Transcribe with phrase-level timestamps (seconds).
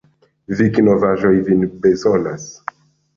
[0.61, 2.47] Vikinovaĵoj vin bezonas!